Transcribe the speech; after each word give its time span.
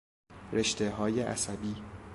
رشته 0.53 0.89
های 0.89 1.21
عصبی 1.21 1.75